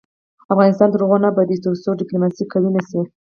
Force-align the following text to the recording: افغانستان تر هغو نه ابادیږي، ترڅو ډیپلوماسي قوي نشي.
افغانستان 0.53 0.89
تر 0.91 0.99
هغو 1.03 1.17
نه 1.23 1.27
ابادیږي، 1.31 1.63
ترڅو 1.65 1.89
ډیپلوماسي 1.99 2.43
قوي 2.51 2.69
نشي. 2.75 3.01